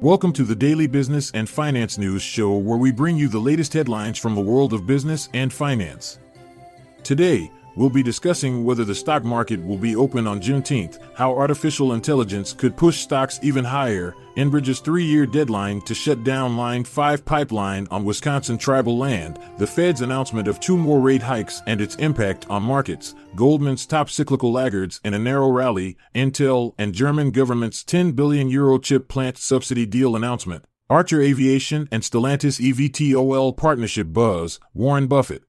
[0.00, 3.74] Welcome to the Daily Business and Finance News Show, where we bring you the latest
[3.74, 6.18] headlines from the world of business and finance.
[7.02, 11.92] Today, we'll be discussing whether the stock market will be open on Juneteenth, how artificial
[11.92, 17.24] intelligence could push stocks even higher, Enbridge's three year deadline to shut down Line 5
[17.24, 21.94] pipeline on Wisconsin tribal land, the Fed's announcement of two more rate hikes and its
[21.96, 27.84] impact on markets, Goldman's top cyclical laggards in a narrow rally, Intel, and German government's
[27.84, 30.64] 10 billion euro chip plant subsidy deal announcement.
[30.90, 35.44] Archer Aviation and Stellantis EVTOL partnership buzz, Warren Buffett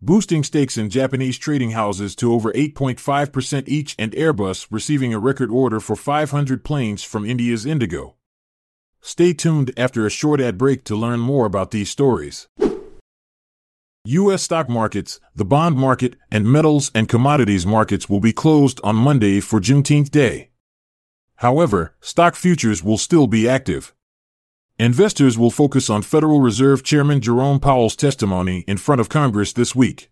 [0.00, 5.50] boosting stakes in Japanese trading houses to over 8.5% each, and Airbus receiving a record
[5.50, 8.14] order for 500 planes from India's IndiGo.
[9.00, 12.48] Stay tuned after a short ad break to learn more about these stories.
[14.04, 14.42] U.S.
[14.42, 19.40] stock markets, the bond market, and metals and commodities markets will be closed on Monday
[19.40, 20.50] for Juneteenth Day.
[21.36, 23.94] However, stock futures will still be active.
[24.80, 29.74] Investors will focus on Federal Reserve Chairman Jerome Powell's testimony in front of Congress this
[29.74, 30.08] week.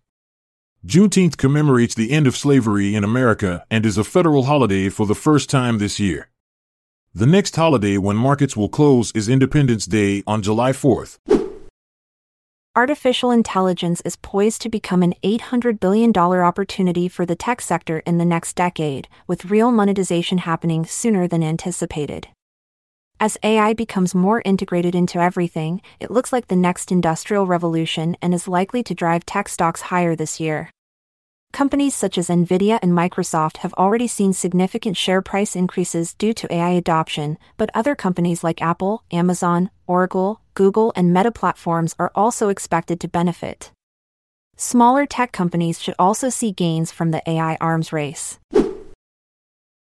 [0.85, 5.15] Juneteenth commemorates the end of slavery in America and is a federal holiday for the
[5.15, 6.27] first time this year.
[7.15, 11.17] The next holiday when markets will close is Independence Day on July 4th.
[12.75, 18.17] Artificial intelligence is poised to become an $800 billion opportunity for the tech sector in
[18.17, 22.27] the next decade, with real monetization happening sooner than anticipated.
[23.19, 28.31] As AI becomes more integrated into everything, it looks like the next industrial revolution and
[28.31, 30.69] is likely to drive tech stocks higher this year.
[31.51, 36.53] Companies such as Nvidia and Microsoft have already seen significant share price increases due to
[36.53, 42.49] AI adoption, but other companies like Apple, Amazon, Oracle, Google, and Meta platforms are also
[42.49, 43.71] expected to benefit.
[44.57, 48.37] Smaller tech companies should also see gains from the AI arms race.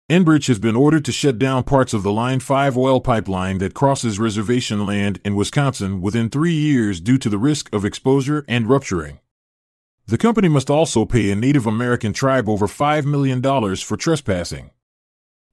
[0.09, 3.73] Enbridge has been ordered to shut down parts of the Line 5 oil pipeline that
[3.73, 8.69] crosses reservation land in Wisconsin within three years due to the risk of exposure and
[8.69, 9.19] rupturing.
[10.05, 13.41] The company must also pay a Native American tribe over $5 million
[13.75, 14.71] for trespassing.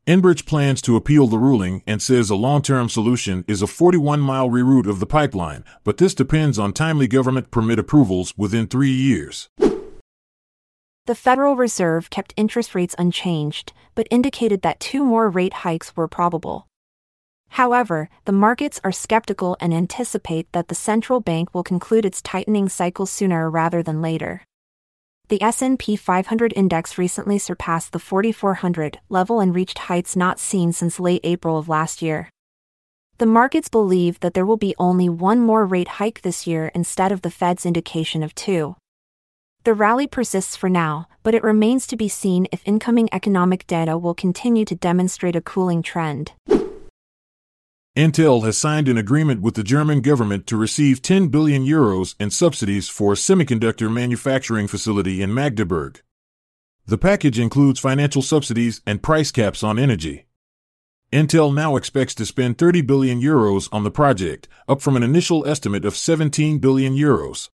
[0.06, 4.20] Enbridge plans to appeal the ruling and says a long term solution is a 41
[4.20, 8.92] mile reroute of the pipeline, but this depends on timely government permit approvals within three
[8.92, 9.48] years.
[11.06, 16.08] The Federal Reserve kept interest rates unchanged, but indicated that two more rate hikes were
[16.08, 16.66] probable.
[17.50, 22.70] However, the markets are skeptical and anticipate that the central bank will conclude its tightening
[22.70, 24.44] cycle sooner rather than later.
[25.28, 30.98] The S&P 500 index recently surpassed the 4400 level and reached heights not seen since
[30.98, 32.30] late April of last year.
[33.18, 37.12] The markets believe that there will be only one more rate hike this year instead
[37.12, 38.76] of the Fed's indication of two.
[39.64, 43.96] The rally persists for now, but it remains to be seen if incoming economic data
[43.96, 46.32] will continue to demonstrate a cooling trend.
[47.96, 52.28] Intel has signed an agreement with the German government to receive 10 billion euros in
[52.28, 56.02] subsidies for a semiconductor manufacturing facility in Magdeburg.
[56.84, 60.26] The package includes financial subsidies and price caps on energy.
[61.10, 65.46] Intel now expects to spend 30 billion euros on the project, up from an initial
[65.46, 67.48] estimate of 17 billion euros.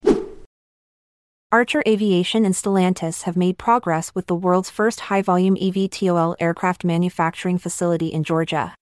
[1.50, 6.84] Archer Aviation and Stellantis have made progress with the world's first high volume EVTOL aircraft
[6.84, 8.74] manufacturing facility in Georgia.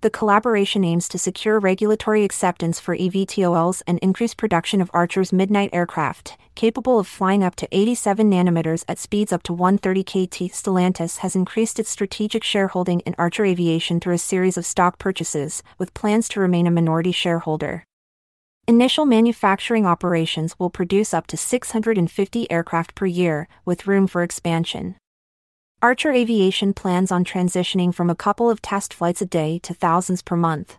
[0.00, 5.70] The collaboration aims to secure regulatory acceptance for EVTOLs and increase production of Archer's Midnight
[5.72, 10.52] aircraft, capable of flying up to 87 nanometers at speeds up to 130 kt.
[10.52, 15.64] Stellantis has increased its strategic shareholding in Archer Aviation through a series of stock purchases,
[15.76, 17.82] with plans to remain a minority shareholder.
[18.70, 24.94] Initial manufacturing operations will produce up to 650 aircraft per year, with room for expansion.
[25.82, 30.22] Archer Aviation plans on transitioning from a couple of test flights a day to thousands
[30.22, 30.78] per month.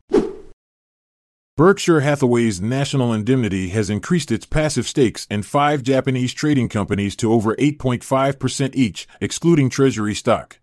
[1.57, 7.34] Berkshire Hathaway's National Indemnity has increased its passive stakes in five Japanese trading companies to
[7.34, 10.59] over 8.5% each, excluding treasury stock.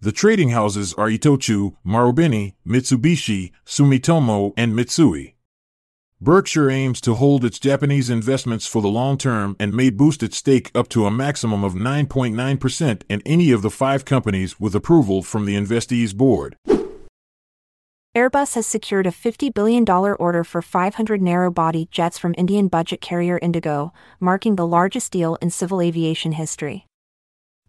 [0.00, 5.32] The trading houses are Itochu, Marubeni, Mitsubishi, Sumitomo, and Mitsui.
[6.18, 10.38] Berkshire aims to hold its Japanese investments for the long term and may boost its
[10.38, 15.22] stake up to a maximum of 9.9% in any of the five companies with approval
[15.22, 16.56] from the investees board.
[18.16, 23.02] Airbus has secured a $50 billion order for 500 narrow body jets from Indian budget
[23.02, 26.86] carrier IndiGo, marking the largest deal in civil aviation history.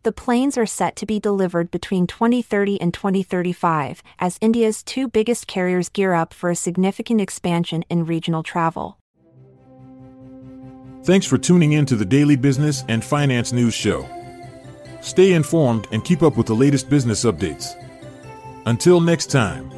[0.08, 5.48] The planes are set to be delivered between 2030 and 2035 as India's two biggest
[5.48, 8.98] carriers gear up for a significant expansion in regional travel.
[11.04, 14.08] Thanks for tuning in to the Daily Business and Finance News Show.
[15.02, 17.76] Stay informed and keep up with the latest business updates.
[18.66, 19.70] Until next time,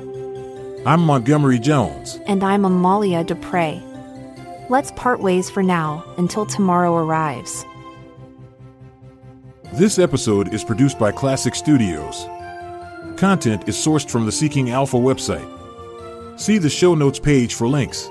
[0.86, 2.20] I'm Montgomery Jones.
[2.28, 3.82] And I'm Amalia Dupre.
[4.70, 7.66] Let's part ways for now until tomorrow arrives.
[9.74, 12.26] This episode is produced by Klassic Studios.
[13.20, 15.48] Content is sourced from the Seeking Alpha website.
[16.40, 18.10] See the show notes page for links.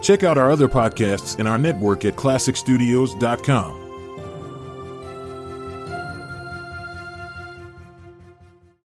[0.00, 3.89] Check out our other podcasts in our network at klassicstudios.com.